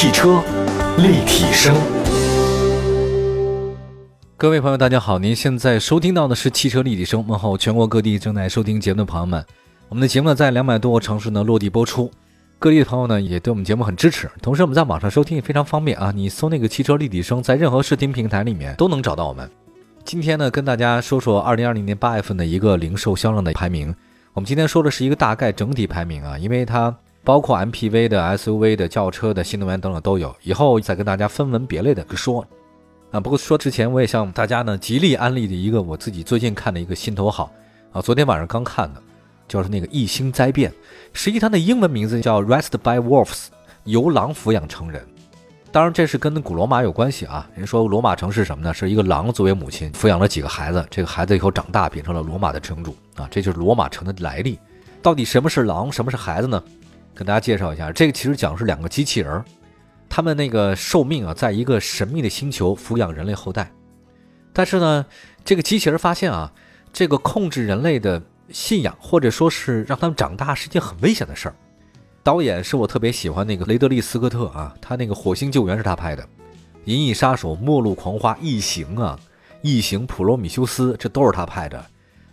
[0.00, 0.40] 汽车
[0.98, 1.74] 立体声，
[4.36, 5.18] 各位朋友，大家好！
[5.18, 7.26] 您现在收听到的是汽车立体声。
[7.26, 9.44] 问候全国各地正在收听节目的朋友们，
[9.88, 12.08] 我们的节目呢在两百多个城市呢落地播出，
[12.60, 14.30] 各地的朋友呢也对我们节目很支持。
[14.40, 19.50] 同时，我们在网上收听也非常方便啊，你搜那个汽车立体声，在任何视听平台里面都能找到我们。
[20.04, 23.92] 今天呢，跟大家说说二零二零年八月份的一个零售销量的排名。
[24.32, 26.96] 我们今天说的是一个大概整体排名啊，因为它。
[27.24, 32.46] 包括 MPV 的、SUV 的、轿车的、新能源等等都有，以后再跟大家分门别类的说。
[33.10, 37.50] 啊，不过说之前，我也向大家呢极力安利的一个我自己最近看的一个心头好
[37.90, 39.02] 啊，昨天晚上刚看的，
[39.46, 40.70] 就是那个异星灾变，
[41.14, 43.46] 实际它的英文名字叫 Raised by Wolves，
[43.84, 45.02] 由狼抚养成人。
[45.72, 47.48] 当然这是跟古罗马有关系啊。
[47.54, 48.74] 人说罗马城是什么呢？
[48.74, 54.58] 是一个狼作为母亲抚养了几个孩子，这个孩子以后长大变成了罗马的城主啊，这就是罗马城的来历。
[55.00, 56.62] 到底什么是狼，什么是孩子呢？
[57.18, 59.44] 跟大家介绍一下，这个其实讲的是两个机器人，
[60.08, 63.72] 他们那个寿命啊，在一个神秘的星球抚养人类后代。
[64.52, 65.04] 但是呢，
[65.44, 66.52] 这个机器人发现啊，
[66.92, 71.54] 这个控制人类的信仰，或者说是让他们长大，是一件很危险的事儿。
[72.22, 76.22] 导演是我特别喜欢那个雷德利·斯科特啊，他那个《火星救援》是他拍的，
[76.84, 79.18] 《银翼杀手》《末路狂花》《异形》啊，
[79.62, 81.84] 《异形》《普罗米修斯》这都是他拍的。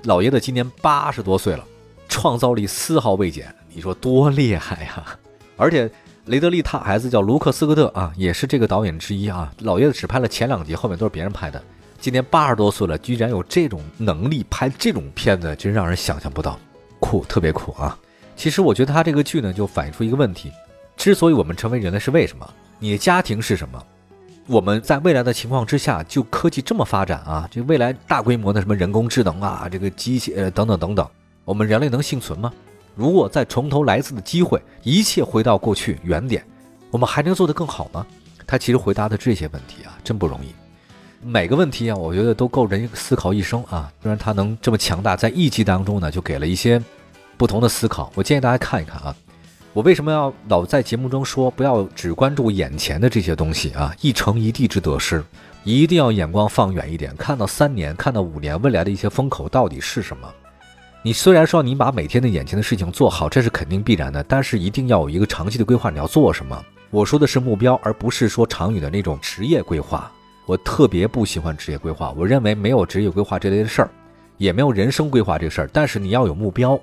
[0.03, 1.65] 老爷子今年八十多岁了，
[2.15, 3.53] 创造力丝毫未减。
[3.73, 5.03] 你说多厉害呀！
[5.57, 5.91] 而且
[6.27, 9.51] 雷德利他孩子叫卢克斯科特啊，也是这个导演之一啊。
[9.59, 11.61] 老爷子只拍了前两集，后面都是别人拍的。
[11.99, 16.57] 今年八十多岁了，居然有这种能力拍这种片子，真让人想象不到，
[17.01, 17.99] 酷，特别酷啊！
[18.37, 20.49] 其实我觉得他这个剧呢，就反映出一个问题：
[20.95, 22.49] 之所以我们成为人类，是为什么？
[22.79, 23.83] 你的家庭是什么？
[24.47, 31.09] 我们在未来的情况之下，就科技这么发展啊，这未来大规模的什么人工智能啊，这个机器呃等等等等，
[31.45, 32.51] 我们人类能幸存吗？
[32.95, 36.43] 如果再重头来一次的机会，一切回到过去原点，
[36.89, 38.05] 我们还能做得更好吗？
[38.47, 40.53] 他其实回答的这些问题啊，真不容易。
[41.21, 43.91] 每个问题啊，我觉得都够人思考一生啊。
[44.01, 46.81] 虽然他能这么强大，在一集当中呢，就给了一些
[47.37, 48.11] 不同的思考。
[48.15, 49.15] 我建议大家看一看啊。
[49.73, 53.93] 我为什么要老在节目中说，不要只关注眼前的这些东西啊？
[54.01, 55.23] 一城一地之得失，
[55.63, 60.27] 一定要眼光放远一点，看到三年，看到五年，未来的一些风口到底是什么？
[61.05, 65.91] 你虽然说你把每天的眼前的事情做好，这是肯定必然的，但是一定要有一个长期的规划。
[65.91, 66.59] 你要做什么？
[66.89, 70.11] 我说的是目标，而不是说长远的那种职业规划。
[70.47, 73.91] 我特别不喜欢职业规划，我认为没有职业规划这类的事儿，
[74.39, 75.69] 也没有人生规划这事儿。
[75.71, 76.75] 但是你要有目标，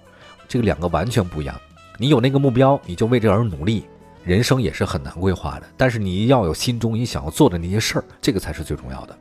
[0.47, 1.61] 这个两个完全不一样。
[1.99, 3.87] 你有那个目标，你就为这而努力，
[4.23, 5.67] 人生也是很难规划的。
[5.77, 9.19] 但是你要有心中你想要做的那些事儿，这个才是最重要的。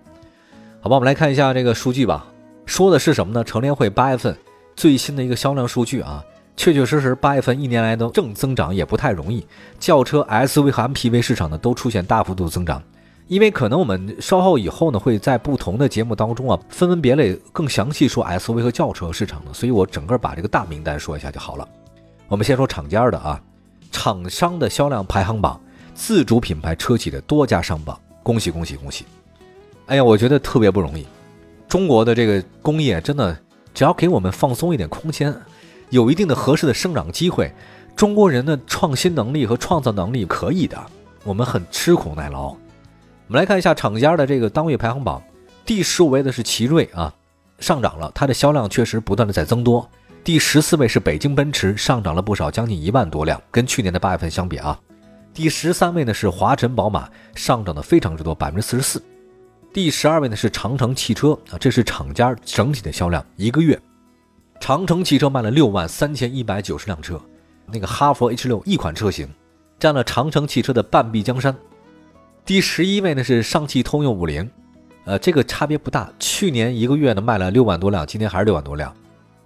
[0.79, 2.23] 好吧，我们来看一下这个数据吧。
[2.67, 3.43] 说的是什么呢？
[3.43, 4.37] 成联会八月份。
[4.75, 6.23] 最新的一个销量数据啊，
[6.55, 9.45] 确确实实八月份一年来的正增长也不太容易。
[9.79, 12.81] 轿车、SUV 和 MPV 市场呢都出现大幅度增长。
[13.27, 21.65] 因为可能我们稍后以后呢会在不同的节目当中啊分门别类更详细说 SUV 和轿车市场的，所以我整个把这个大名单说一下就好了。
[22.27, 23.41] 我们先说厂家的啊，
[23.89, 25.57] 厂商的销量排行榜，
[25.93, 29.05] 自主品牌车企的多家上榜，恭喜恭喜恭喜！
[29.85, 31.05] 哎呀，我觉得特别不容易，
[31.69, 33.37] 中国的这个工业真的。
[33.73, 35.35] 只要给我们放松一点空间，
[35.89, 37.53] 有一定的合适的生长机会，
[37.95, 40.77] 中国人的创新能力和创造能力可以的。
[41.23, 42.47] 我们很吃苦耐劳。
[42.47, 42.57] 我
[43.27, 45.21] 们来看一下厂家的这个当月排行榜，
[45.65, 47.13] 第十五位的是奇瑞啊，
[47.59, 49.87] 上涨了，它的销量确实不断的在增多。
[50.23, 54.77] 第十四位是北京奔驰，上涨了不少，将近一万多辆，跟去年的八月份相比啊。
[55.33, 59.01] 第十三位呢是华晨宝马，上涨的非常之多，百分之四十四。
[59.73, 63.79] 第十二位呢是长城汽车啊，这是厂家整体的销量，一个月，
[64.59, 67.19] 长城汽车卖了六万三千一百九十辆车，
[67.67, 69.29] 那个哈弗 H 六一款车型，
[69.79, 71.55] 占了长城汽车的半壁江山。
[72.45, 74.49] 第十一位呢是上汽通用五菱，
[75.05, 78.93] 呃，这个差别不大，去年一个月呢卖了六万多辆，今年还是六万多辆。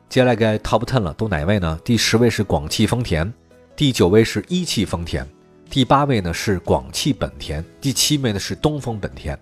[0.10, 1.80] 接下来该 Top Ten 了，都哪位呢？
[1.86, 3.32] 第十位是广汽丰田，
[3.76, 5.28] 第九位是一汽丰田，
[5.70, 9.40] 第八位呢是广汽本田，第七位呢是东风本田。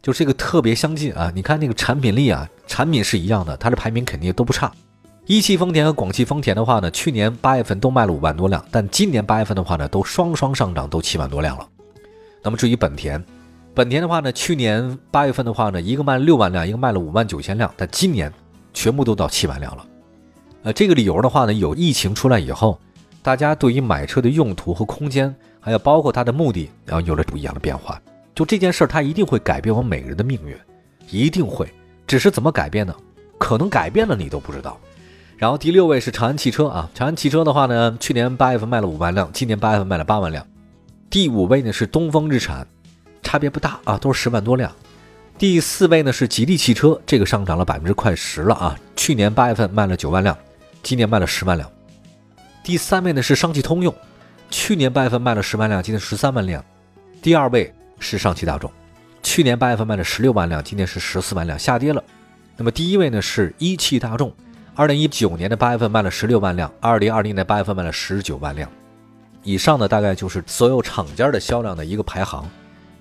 [0.00, 1.30] 就这个特别相近啊！
[1.34, 4.70] 你看那个产品力啊，产品是一样的，它的排名肯定都不差。
[5.26, 11.68] 一汽丰田和广汽丰田的话呢，去年八月份都卖了五万多辆，但今年八月份的话呢，都双双上涨，都七万多辆了。
[12.42, 13.22] 那么至于本田，
[13.74, 18.32] 本田的话呢，去年八月份的话呢，一个卖了六万辆，一个卖了五万九千辆，但今年
[18.72, 19.84] 全部都到七万辆了。
[20.62, 22.80] 呃，这个理由的话呢，有疫情出来以后，
[23.20, 28.00] 大家对于买车的用途和空间，还有包括它的目的，然后有了不一样的变化。
[28.38, 30.56] 就这件事儿，它一定会改变我们每个人的命运，
[31.10, 31.68] 一定会。
[32.06, 32.94] 只是怎么改变呢？
[33.36, 34.78] 可能改变了你都不知道。
[35.36, 40.46] 然后第六位是长安汽车啊，长安汽车的话呢，去年八月份卖了五万辆，今年八月份卖了八万辆。
[41.10, 42.64] 第五位呢是东风日产，
[43.24, 44.70] 差别不大啊，都是十万多辆。
[45.36, 50.38] 第四位呢是吉利汽车，这个上涨了百分之快十了啊，去年八月份卖了九万辆，
[50.84, 51.68] 今年卖了十万辆。
[52.62, 53.92] 第三位呢是上汽通用，
[54.48, 56.64] 去年八月份卖了十万辆，今年十三万辆。
[57.20, 58.70] 第二位是上汽大众，
[59.22, 62.02] 去年八月份卖了十六万辆，今年是十四万辆，下跌了。
[62.56, 64.32] 那么第一位呢是一汽大众，
[64.74, 68.68] 二零一九年的八月份卖了十六万辆，二零二零年八月份卖了十九万辆。
[69.44, 72.48] 以上的大概就是所有厂家的销量的一个排行，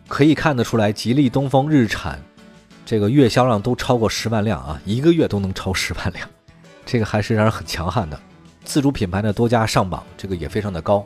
[0.08, 2.20] 可以看得出来，吉利、东风、日产
[2.86, 6.30] 这个月销量都超过十万辆啊，一个月都能超十万辆，
[6.86, 8.18] 这个还是让人很强悍的。
[8.64, 11.06] 自主品牌呢多家上榜，这个也非常的高。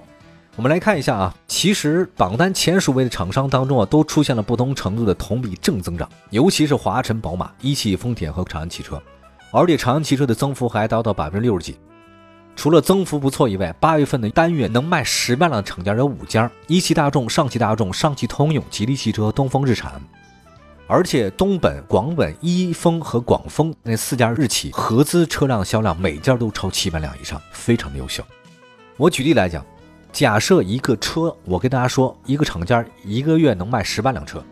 [0.58, 9.02] 我们来看一下啊，其实榜单前数位的厂商当中啊，都出现了不同程度的同比正增长，尤其是华晨宝马、一汽丰田和长安汽车，
[9.52, 11.78] 而且长安汽车的增幅还达到百分之六十几。
[12.54, 20.02] 除了增幅不错以外，八月份的单月能卖十万辆的厂家有五家：一汽大众、上汽大众、上汽通用、吉利汽车、东风日产。
[20.86, 28.22] 而且东本、广本、一丰和广丰那四家日企合资车辆销量每家都超七万辆以上，非常的优秀。
[28.98, 29.66] 我举例来讲，
[30.12, 34.44] 假设一个车，我跟大家说，一个厂家一个月能卖十万辆车，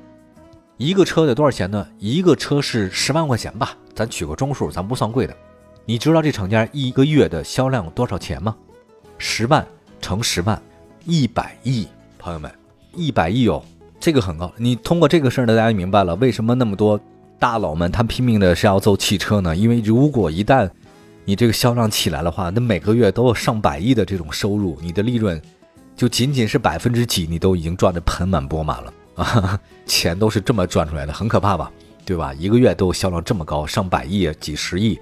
[0.78, 1.86] 一个车得多少钱呢？
[2.00, 5.36] 一个车是十万块钱吧，咱取个中数，咱不算贵的。
[5.86, 8.56] 你知道这厂家一个月的销量多少钱吗？
[9.18, 9.66] 十万
[10.00, 10.60] 乘十万，
[11.06, 12.50] 一百亿，朋友们，
[12.96, 13.62] 一百亿哦。
[14.00, 16.98] 这个很高，你通过这个事儿呢，大家明白了为什么那么多
[17.38, 19.54] 大佬们他拼命的是要做汽车呢？
[19.54, 20.70] 因为如果一旦
[21.26, 25.40] 你这个销量起来的话，那每个月都有上百亿的这种收入，你的利润
[25.96, 28.94] 就仅仅是百分之几，你都已经赚得盆满钵满了
[29.24, 29.60] 啊！
[29.86, 31.72] 钱都是这么赚出来的，很可怕吧？
[32.06, 32.34] 对吧？
[32.34, 35.00] 一个月都有销量这么高，上百亿、几十亿。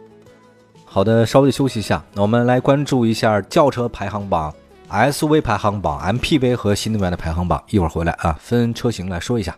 [0.86, 4.54] 好的，稍微休息一下，那我们来关注一下轿车排行榜。
[4.90, 9.56] SUV 排行榜、MPV 和新能源的排行榜，一会儿回来啊，分车型来说一下。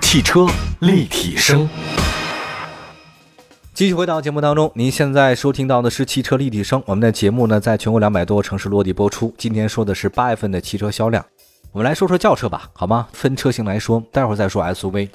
[0.00, 0.46] 汽车
[0.80, 1.68] 立体声，
[3.80, 6.82] 继续回到节目当中，您现在收听到的是汽车立体声。
[6.84, 9.32] 我们的节目呢，在全国两百多个城市落地播出。
[9.38, 11.24] 今天说的是八月份的汽车销量，
[11.72, 13.08] 我们来说说轿车吧，好吗？
[13.14, 15.08] 分车型来说，待会儿再说 SUV。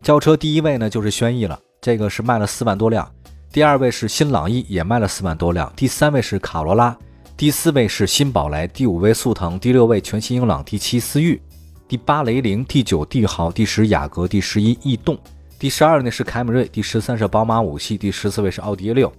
[0.00, 3.04] 轿车第一位呢，就是轩逸了，这个是卖了四万多辆；
[3.52, 6.96] 第二位是新朗逸，也卖了四万多辆；第三位是卡罗拉。
[7.36, 11.38] 第四位是新宝来，第五位速腾，第六位全新英朗，第七思域，
[11.86, 15.14] 第八雷凌，第九帝豪，第十雅阁，第十一逸动，
[15.62, 19.12] 第十二呢是凯美瑞，第十三是宝马五系，第十四位是奥迪 A 六，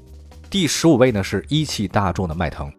[0.50, 2.70] 第十五位呢是一汽大众的迈腾。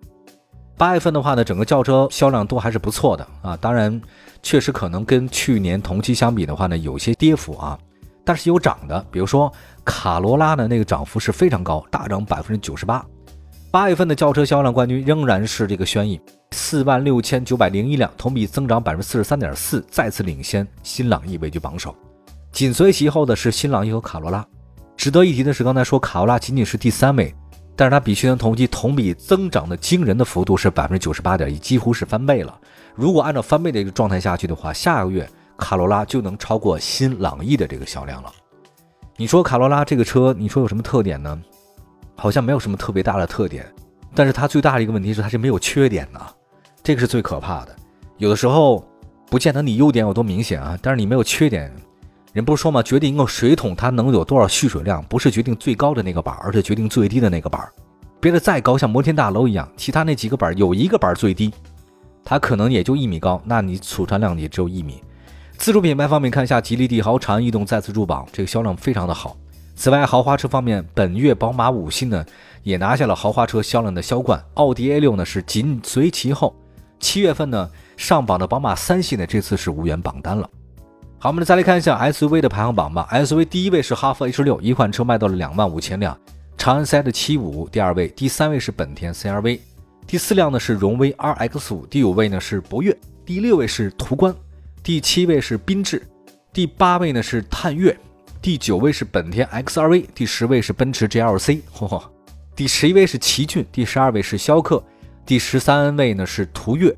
[0.77, 3.99] 八月份的话呢，整个轿车销量都还是不错的啊，当然
[4.43, 7.79] 确实可能跟去年同期相比的话呢，有些跌幅啊，
[8.23, 9.51] 但是有涨的，比如说
[9.83, 13.03] 卡罗拉的那个涨幅是非常高，大涨百分之九十八。
[13.71, 16.21] 八月份的轿车销量冠军仍然是这个轩逸，
[16.51, 21.97] 四万六千九百零一辆，同比增长百分之四十三点四，再次领先新朗逸位居榜首。
[22.55, 24.47] 紧随其后的是新朗逸和卡罗拉。
[24.97, 27.35] 值得一提的是，刚才说卡罗拉仅仅是第三位，
[27.75, 32.57] 但是它比去年同期同比增长的惊人的幅度是百分之九十八点一，几乎是翻倍了。
[32.95, 35.29] 如果按照翻倍的一个状态下去的话，下个月
[35.59, 38.33] 卡罗拉就能超过新朗逸的这个销量了。
[39.17, 41.37] 你说卡罗拉这个车，你说有什么特点呢？
[42.15, 43.67] 好像没有什么特别大的特点，
[44.15, 46.21] 但是它最大的一个问题是它是没有缺点的，
[46.85, 47.75] 这个是最可怕的。
[48.19, 48.89] 有的时候
[49.29, 51.75] 不见得你优点有多明显啊，但是你没有缺点，
[52.35, 52.83] 人不是说吗？
[52.83, 57.65] 决定一个水桶它能有多少蓄水量，不是决定最高的那个板，而是决定最低的那个板。
[58.21, 61.55] 别的再高，像摩天大楼一样，其他那几个板有一个板最低，
[62.25, 65.01] 它可能也就一米高，那你储存量也只有一米。
[65.57, 69.37] 自主品牌方面，看一下吉利帝豪、长安逸动再次入榜，这个销量非常的好。
[69.77, 72.27] 此外，豪华车方面，本月宝马五系呢
[72.65, 76.53] 也拿下了豪华车销量的销冠，奥迪 A 六呢是紧随其后。
[76.99, 80.51] 七月份呢上榜的宝马三系呢这次是无缘榜单了。
[81.25, 83.09] 好，我们再来看一下 SUV 的排行榜吧。
[83.11, 86.15] SUV 第一位是哈弗 H 六，一款车卖到了两万五千辆；
[86.59, 89.59] 长安 CS 七五，第二位；第三位是本田 CR-V，
[90.07, 94.35] 第四辆呢是荣威 RX 五，第五位呢是博越，第六位是途观，
[94.83, 96.07] 第七位是缤智，
[96.53, 97.99] 第八位呢是探岳。
[98.43, 102.03] 第九位是本田 XRV，第十位是奔驰 GLC，嚯，
[102.55, 104.85] 第十一位是奇骏，第十二位是逍客，
[105.25, 106.95] 第十三位呢是途岳，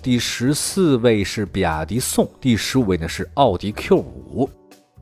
[0.00, 4.48] 第十四位是比亚迪宋，第十五位呢是奥迪 Q 五。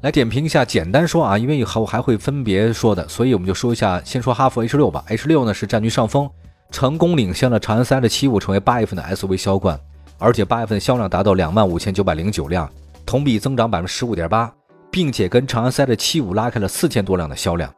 [0.00, 5.04] 来点评一下，简单说啊，因为以后还会分别说的，所以我们就说一下，先说哈弗 H 六吧。
[5.08, 6.28] H 六呢是占据上风，
[6.70, 9.78] 成功领先了长安 CS 七五，成为八月份的 SUV 销冠，
[10.18, 12.70] 而且八月份销量达到两万五千九百零九辆，
[13.04, 14.52] 同比增长百分之十五点八。
[14.88, 17.70] 并且跟长安 CS 七五拉开了四千多辆的销量，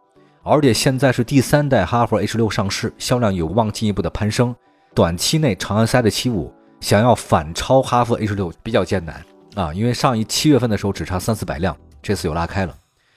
[0.45, 4.55] 而且现在是第三代哈弗 H 六上市，销量有望进一步的攀升。
[4.95, 12.77] 短期内，长安 CS 七五想要反超哈弗 H 六比较艰难啊，因为上一七月份的时候只差三四百辆，这次又拉开了。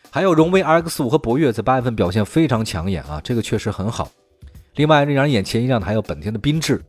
[0.10, 4.10] 还有荣威 RX 五和博越在八月份表现非常抢眼啊，这个确实很好。
[4.76, 6.82] 另外，让人眼前一亮的还有本田的缤智，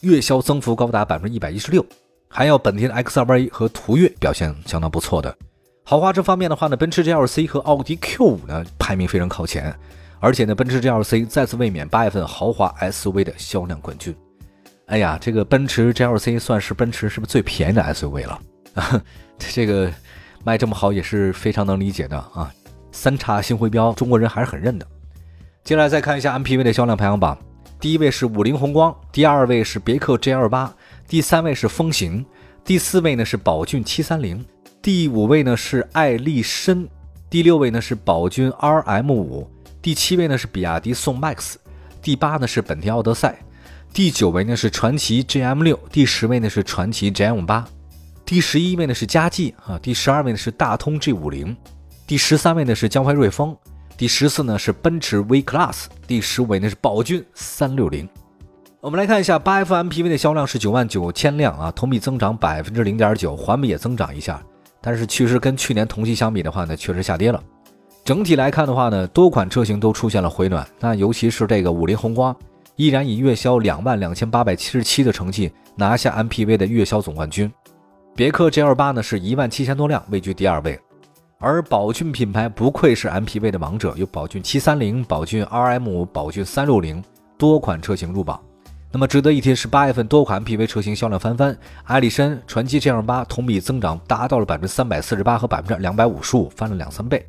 [0.00, 1.84] 月销增幅高达百分之一百一十六。
[2.28, 5.36] 还有本田的 X2 A 和途岳表现相当不错的。
[5.84, 9.74] 豪华这方面的话呢，奔驰 GLC 和奥迪 Q5 呢排名非常靠前，
[10.18, 14.16] 而且呢，奔驰 GLC 再次卫冕八月份豪华 SUV 的销量冠军。
[14.92, 18.38] 哎呀，这个奔驰 GLC 算是奔驰是不是最便宜的 SUV 了？
[19.38, 19.90] 这个
[20.44, 22.52] 卖这么好也是非常能理解的啊。
[22.92, 24.86] 三叉星徽标，中国人还是很认的。
[25.64, 27.38] 接下来再看一下 MPV 的销量排行榜，
[27.80, 30.68] 第一位是五菱宏光，第二位是别克 GL8。
[31.08, 32.22] 第三位是风行，
[32.62, 34.44] 第四位呢是宝骏七三零，
[34.82, 36.86] 第五位呢是爱丽绅，
[37.30, 41.54] 第六位呢是宝骏 RM 五，第七位呢是比亚迪宋 MAX，
[42.02, 43.38] 第八呢是本田奥德赛，
[43.94, 47.62] 第九位呢是传祺 GM 六，第十位呢是传祺 GM 八，
[48.24, 51.54] 第十一位呢是佳绩啊，第十二位呢是大通 G 五零，
[52.06, 53.54] 第十三位呢是江淮瑞风，
[53.94, 58.08] 第十四呢是奔驰 V Class，第十五位呢是宝骏三六零。
[58.80, 64.42] 我们来看一下八 F MPV 的销量是九万九千辆啊，同比增长百分之零点九，环比也增长一下，
[64.80, 67.42] 但是其实跟去年同期相比的话呢，确实下跌了。
[68.06, 72.34] 整体来看的话呢，多款车型都出现了回暖，那尤其是这个五菱宏光，
[72.76, 77.52] 依然以月销两万两千八百七十七的成绩拿下 MPV 的月销总冠军。
[78.14, 80.78] 别克 GL 八呢是一万七千多辆，位居第二位。
[81.38, 87.02] 而宝骏品牌不愧是 MPV 的王者，有宝骏七三零、宝骏 RM、宝骏三六零
[87.36, 88.40] 多款车型入榜。
[88.92, 97.26] 那么值得一提是，八月份多款 MPV 车型销量翻番，艾力绅、传祺 GL8 同比增长达到了百分之三百四十八和百分之两百五十五，翻了两三倍。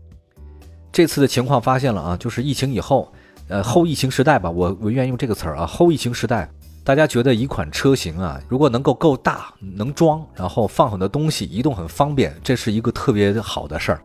[0.92, 3.12] 这次的情况发现了啊，就是疫情以后，
[3.48, 6.50] 呃，后疫情时代吧，我我愿意用这个词儿啊，后疫情时代，
[6.84, 14.02] 大家觉得一款车型啊，如果能够够大，能装，然后放很多东西，移动很方便，这是一个特别好的事儿。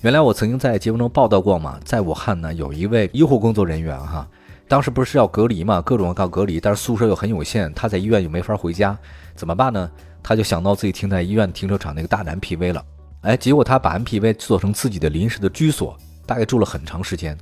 [0.00, 4.26] 原来我曾经在节目中报道过嘛，在武汉呢，有一位医护工作人员哈。
[4.66, 8.96] 当时不是要隔离嘛，各种要隔离，但是宿舍又很有限，他在医院又没法回家，
[9.34, 9.90] 怎么办呢？
[10.22, 12.84] 他就想到自己停在医院停车场那个大的 MPV 了，
[13.22, 17.36] 哎，结果他把 MPV 做成自己的临时的居所，大概住了很长时间。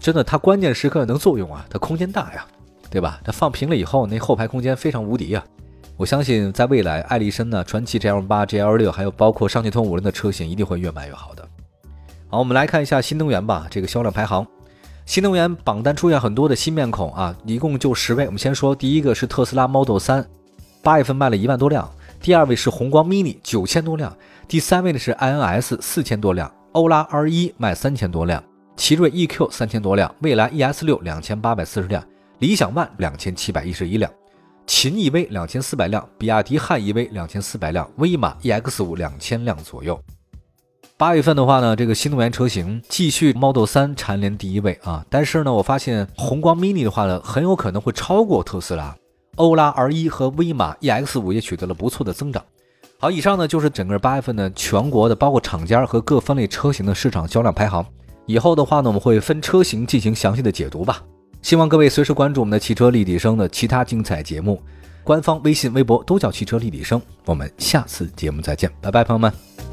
[0.00, 2.46] 真的，它关键时刻能作用啊，它空间大呀，
[2.90, 3.20] 对吧？
[3.22, 5.44] 它放平了以后，那后排空间非常无敌啊！
[5.98, 11.46] 我相信在未来，爱丽绅呢、传祺 GL 八、GL 六，还有包括上汽通五菱的车型，一定会越卖越好的。
[12.28, 14.46] 好，我们来看一下新能源吧，这个销量排行。
[15.04, 18.24] 新能源榜单出现很多的新面孔啊，一共就十位。
[18.24, 20.24] 我们先说第一个是特斯拉 Model 3，
[20.82, 21.86] 八月份卖了一万多辆。
[22.22, 24.16] 第二位是宏光 mini 九千多辆。
[24.48, 26.50] 第三位呢是 INS 四千多辆。
[26.72, 28.42] 欧拉 R1 卖三千多辆。
[28.80, 30.12] 奇瑞 EQ 三千多辆。
[30.22, 32.02] 蔚来 ES 六两千八百四十辆。
[32.38, 34.10] 理想 ONE 两千七百一十一辆。
[34.66, 36.08] 秦 EV 两千四百辆。
[36.16, 37.86] 比亚迪汉 EV 两千四百辆。
[37.96, 40.00] 威马 EX 五两千辆左右。
[40.96, 45.04] 八月份的话呢，这个新能源车型继续 Model 3蝉联第一位啊！
[45.10, 48.96] 但是呢，我发现宏光 mini 的话呢，很有可能会超过特斯拉。
[49.36, 52.42] 欧拉 R1 和威马 EX5 也取得了不错的增长。
[52.98, 57.84] 好，以上呢就是整个八月份呢全国的包括厂家和各分类车型的市场销量排行。
[58.30, 61.02] 以后的话呢，我们会分车型进行详细的解读吧。
[61.42, 64.62] 希望各位随时关注我们的汽车立体声的其他精彩节目，
[65.02, 67.02] 官方微信、微博都叫汽车立体声。
[67.24, 69.69] 我们下次节目再见，拜拜，朋友们。